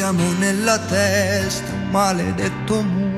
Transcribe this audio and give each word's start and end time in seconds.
Abbiamo 0.00 0.32
nella 0.38 0.78
testa 0.78 1.72
maledetto 1.90 2.82
muro 2.82 3.17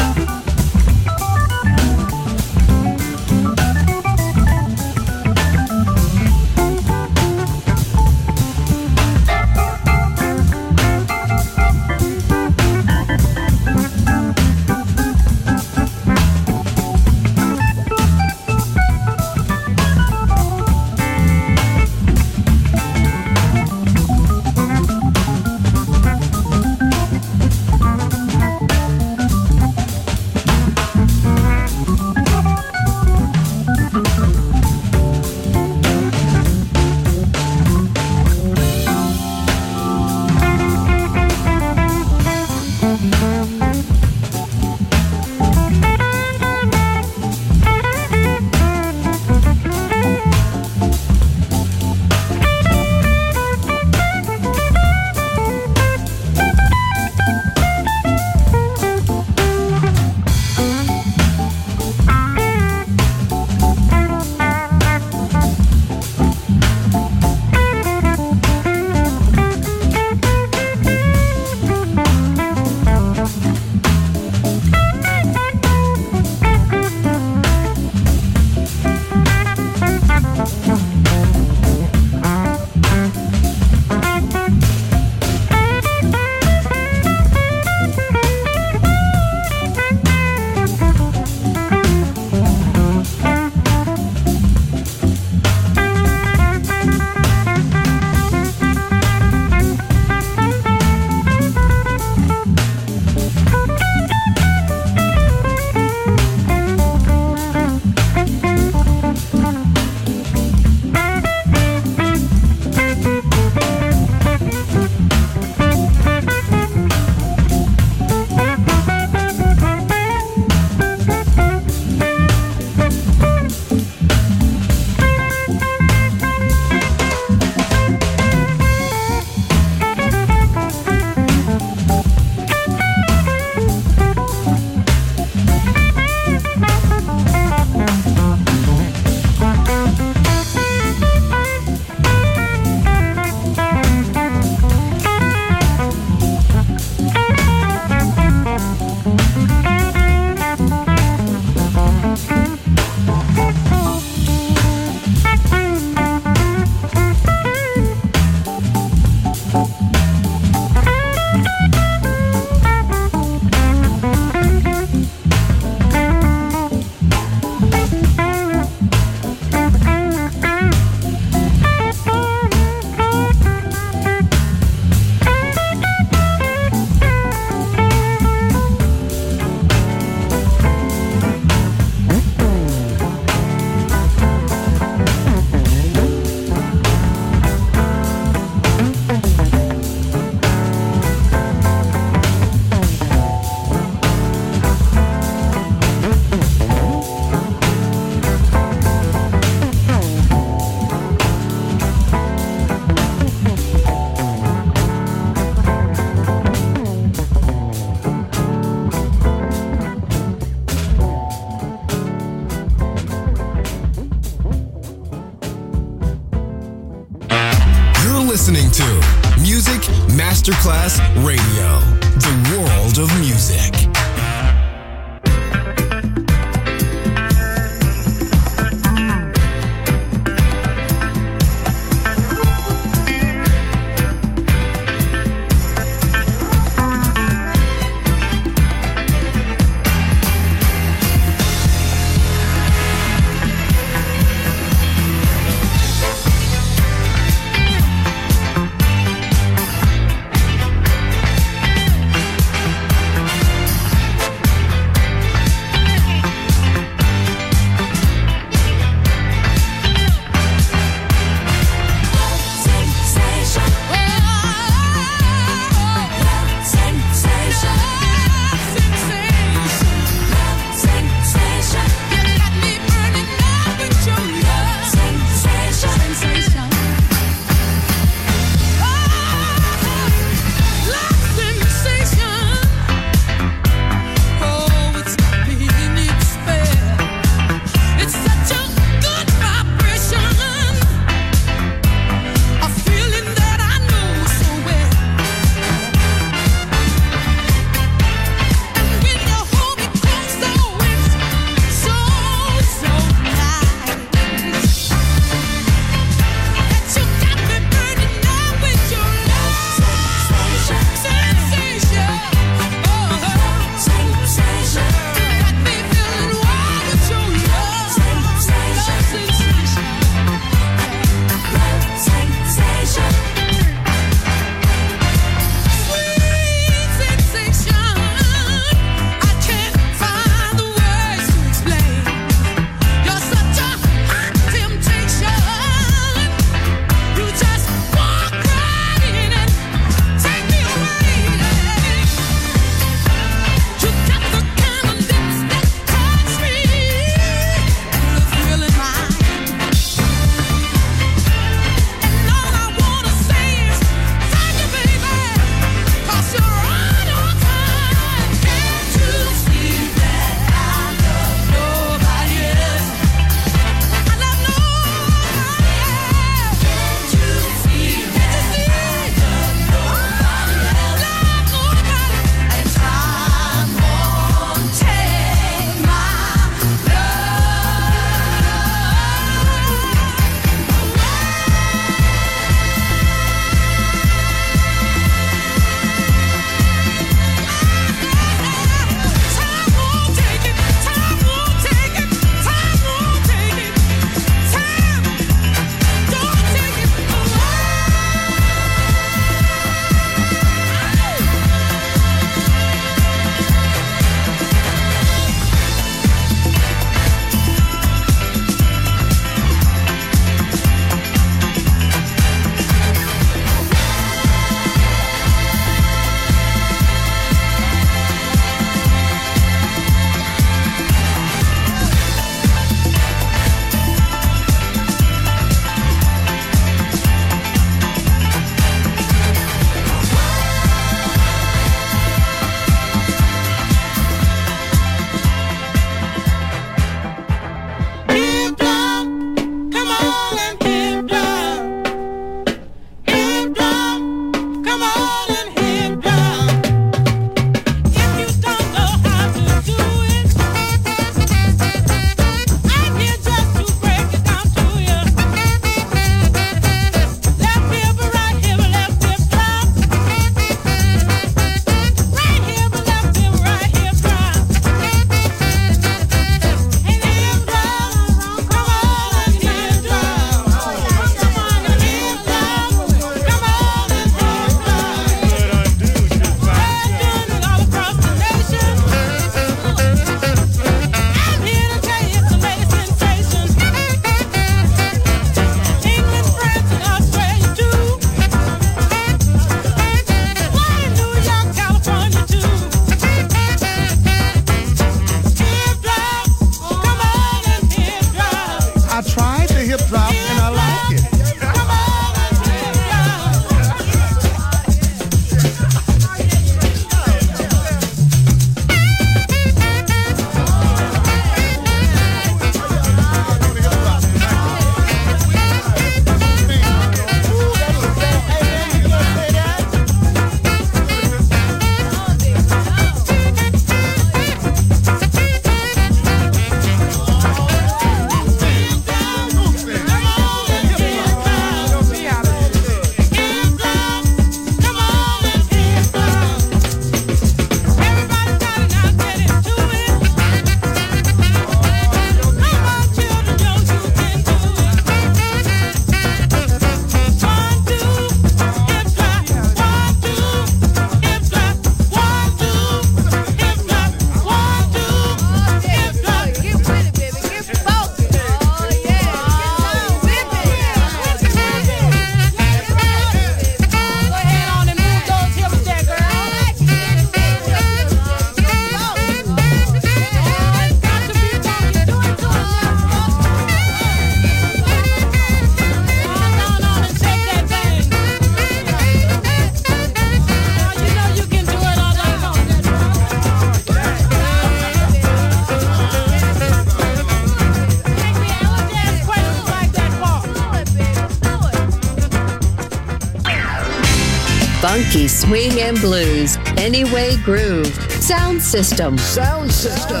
Swing 595.26 595.58
and 595.60 595.76
Blues, 595.80 596.38
Anyway 596.56 597.16
Groove, 597.24 597.74
Sound 598.00 598.40
System. 598.40 598.96
Sound 598.96 599.50
System. 599.50 600.00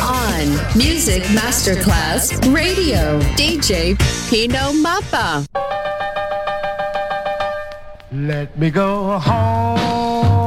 On 0.00 0.46
Music 0.78 1.24
Masterclass 1.34 2.38
Radio, 2.54 3.18
DJ 3.34 3.98
Pino 4.30 4.70
Mappa. 4.74 5.44
Let 8.12 8.56
me 8.56 8.70
go 8.70 9.18
home, 9.18 10.38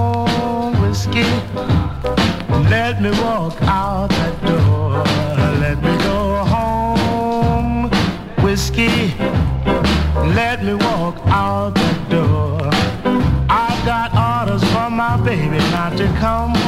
whiskey. 0.81 1.25
Let 2.69 3.01
me 3.01 3.11
walk 3.11 3.61
out 3.63 4.09
that 4.09 4.41
door. 4.45 5.03
Let 5.59 5.83
me 5.83 5.97
go 5.97 6.45
home, 6.45 7.89
whiskey. 8.41 9.13
Let 10.33 10.63
me 10.63 10.75
walk 10.75 11.17
out 11.25 11.82
come 16.23 16.62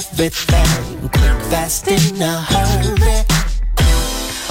everything. 0.00 1.08
Quick, 1.10 1.40
fast, 1.50 1.88
in 1.88 2.22
a 2.22 2.34
hurry. 2.50 3.18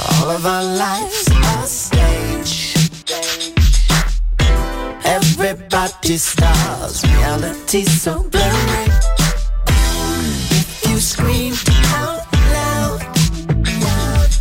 All 0.10 0.30
of 0.30 0.46
our 0.46 0.64
lives 0.64 1.28
are 1.52 1.66
stage 1.66 2.74
Everybody 5.04 6.18
stars, 6.18 7.04
reality 7.04 7.84
so 7.84 8.24
blurry. 8.24 8.86
If 10.60 10.88
you 10.88 10.98
scream 11.00 11.54
out 12.00 12.22
loud, 12.56 13.02
loud 13.86 14.32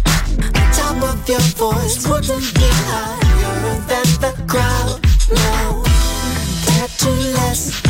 The 0.55 0.65
top 0.79 0.99
of 1.11 1.29
your 1.29 1.47
voice 1.57 2.07
wouldn't 2.07 2.49
be 2.55 2.69
higher 2.91 3.81
than 3.91 4.09
the 4.25 4.33
crowd. 4.47 5.01
No, 5.31 5.83
tattoo 6.67 7.19
less. 7.37 7.89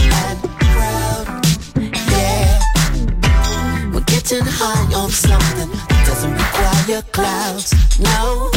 getting 4.31 4.47
high 4.47 4.95
on 4.95 5.09
something 5.09 5.70
that 5.89 6.05
doesn't 6.07 6.33
require 6.33 7.03
clouds. 7.12 7.72
No, 7.99 8.51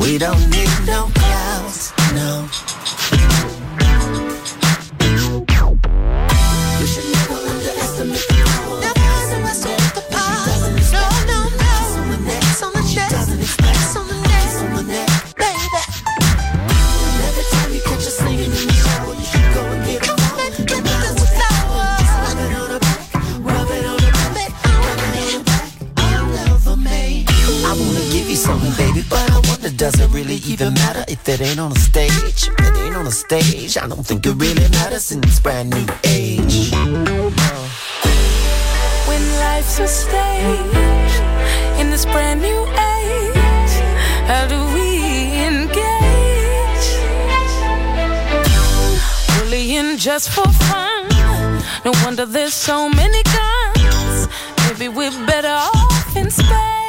we 0.00 0.16
don't 0.16 0.50
need 0.50 0.70
no 0.86 1.10
clouds. 1.14 1.92
No. 2.14 2.69
It 29.78 30.10
really 30.10 30.36
even 30.46 30.74
matter 30.74 31.04
if 31.08 31.28
it 31.28 31.40
ain't 31.40 31.60
on 31.60 31.72
a 31.72 31.76
stage? 31.76 32.48
If 32.48 32.60
it 32.60 32.76
ain't 32.78 32.96
on 32.96 33.06
a 33.06 33.10
stage, 33.10 33.76
I 33.76 33.86
don't 33.86 34.04
think 34.04 34.26
it 34.26 34.34
really 34.34 34.68
matters 34.70 35.12
in 35.12 35.20
this 35.20 35.38
brand 35.38 35.70
new 35.70 35.86
age. 36.04 36.72
When 39.08 39.22
life's 39.38 39.78
a 39.78 39.88
stage 39.88 41.14
in 41.80 41.90
this 41.90 42.04
brand 42.06 42.40
new 42.40 42.62
age, 42.94 43.74
how 44.26 44.46
do 44.48 44.58
we 44.74 44.88
engage? 45.48 46.86
Bullying 49.38 49.98
just 49.98 50.30
for 50.30 50.48
fun. 50.68 51.08
No 51.84 51.92
wonder 52.04 52.26
there's 52.26 52.54
so 52.54 52.88
many 52.88 53.22
guns. 53.22 54.28
Maybe 54.66 54.88
we're 54.88 55.26
better 55.26 55.48
off 55.48 56.16
in 56.16 56.30
space. 56.30 56.79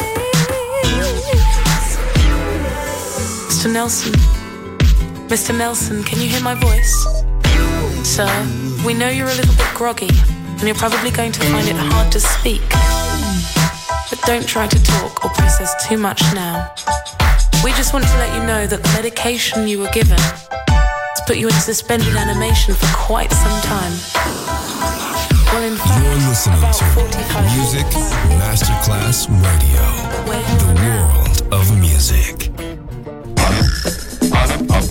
Mr. 3.61 3.73
Nelson, 3.73 4.13
Mr. 5.27 5.55
Nelson, 5.55 6.03
can 6.03 6.19
you 6.19 6.27
hear 6.27 6.41
my 6.41 6.55
voice? 6.55 6.95
Sir, 8.03 8.25
we 8.83 8.95
know 8.95 9.07
you're 9.07 9.29
a 9.29 9.35
little 9.35 9.53
bit 9.53 9.67
groggy, 9.75 10.09
and 10.09 10.63
you're 10.63 10.73
probably 10.73 11.11
going 11.11 11.31
to 11.31 11.39
find 11.41 11.67
it 11.67 11.75
hard 11.75 12.11
to 12.11 12.19
speak. 12.19 12.67
But 14.09 14.19
don't 14.25 14.47
try 14.47 14.65
to 14.65 14.83
talk 14.83 15.23
or 15.23 15.29
process 15.29 15.75
too 15.87 15.99
much 15.99 16.23
now. 16.33 16.73
We 17.63 17.69
just 17.73 17.93
want 17.93 18.05
to 18.05 18.17
let 18.17 18.33
you 18.33 18.43
know 18.47 18.65
that 18.65 18.81
the 18.81 18.89
medication 18.93 19.67
you 19.67 19.77
were 19.81 19.91
given 19.91 20.17
has 20.17 21.21
put 21.27 21.37
you 21.37 21.45
in 21.45 21.53
suspended 21.53 22.15
animation 22.15 22.73
for 22.73 22.87
quite 22.95 23.31
some 23.31 23.61
time. 23.61 23.93
Well, 25.53 25.61
in 25.61 25.77
fact, 25.77 26.01
You're 26.01 26.17
listening 26.17 26.61
to 26.65 27.41
Music 27.53 27.85
Masterclass 28.41 29.29
Radio, 29.29 29.85
the 30.57 30.73
world 30.81 31.53
of 31.53 31.79
music. 31.79 32.50
It's 33.53 34.90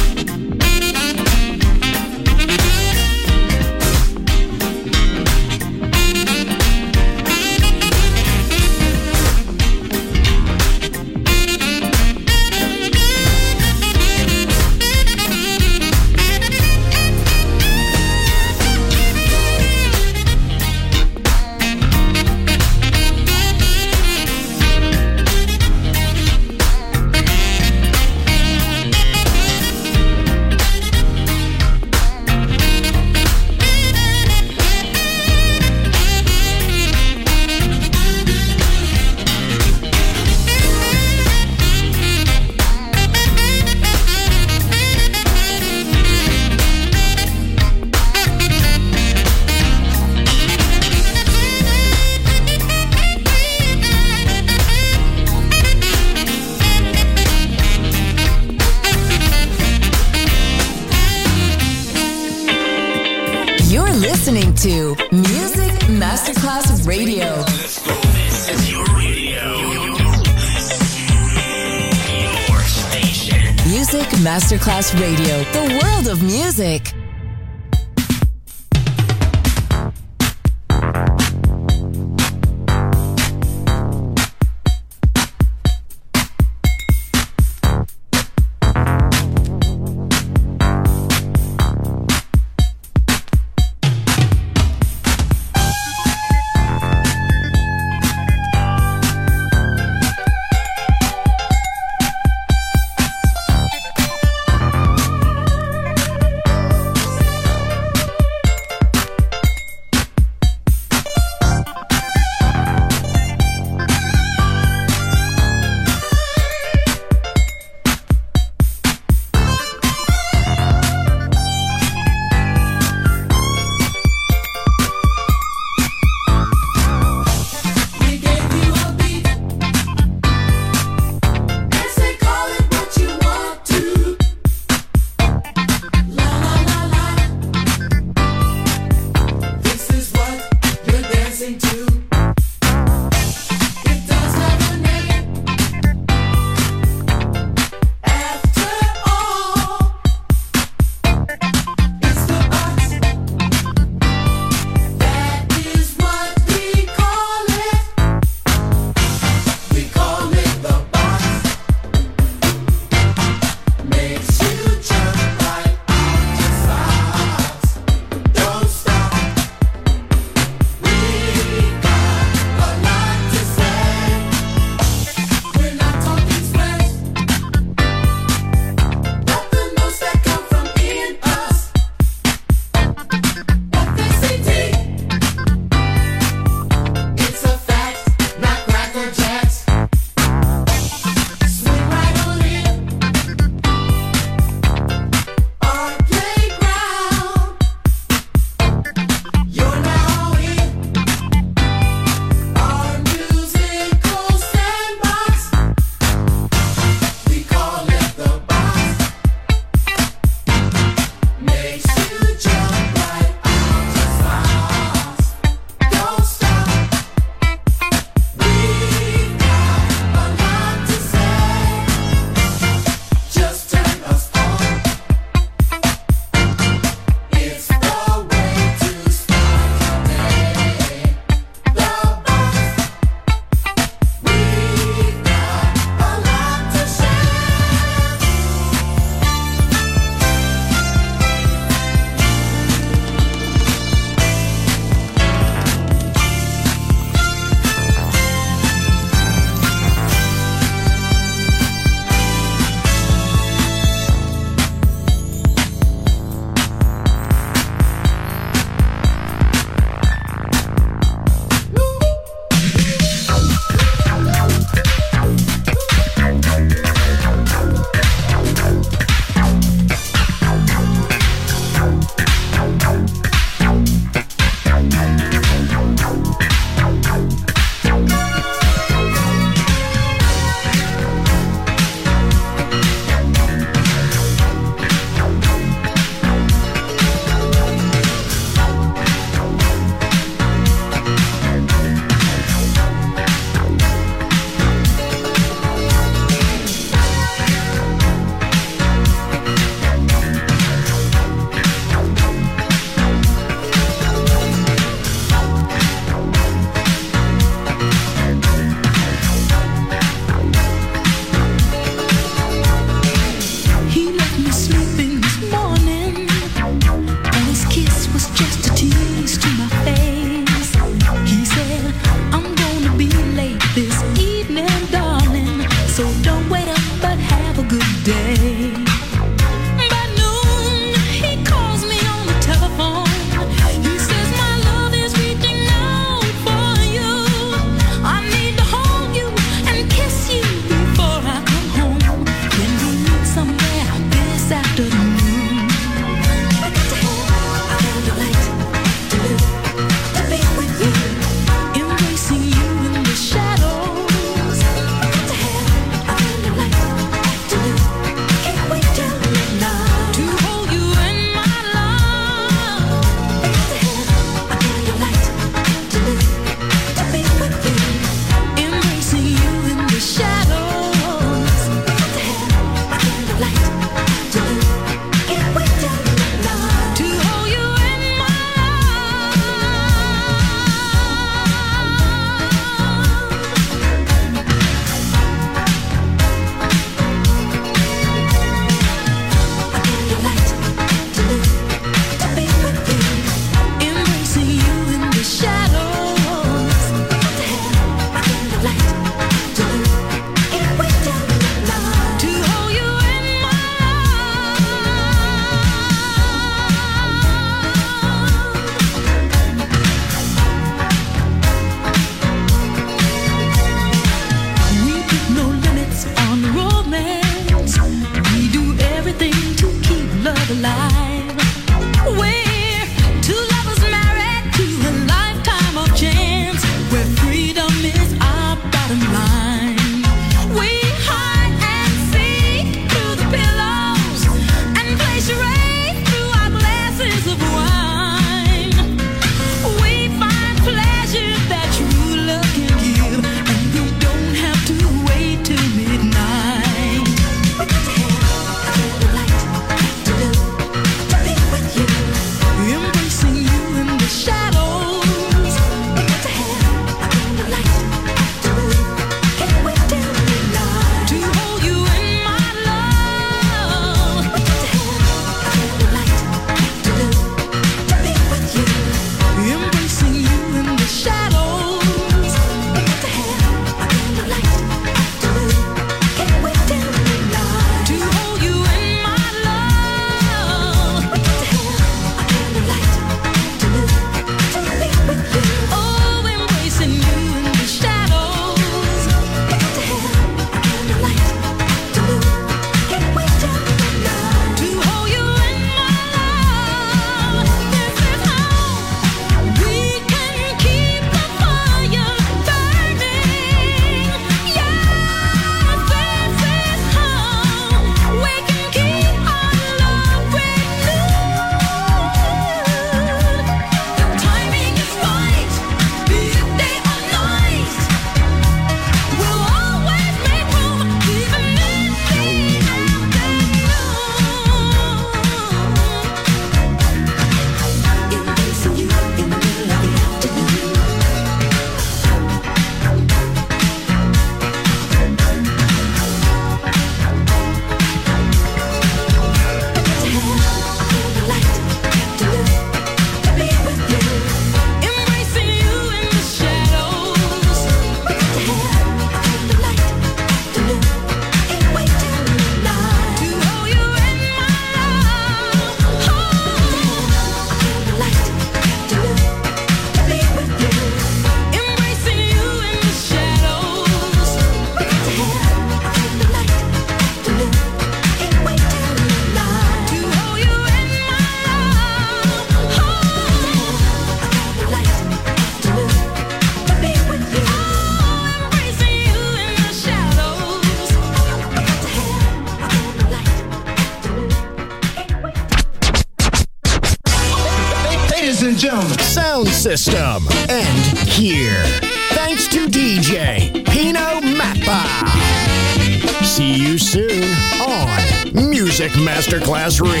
Radio. 599.79 600.00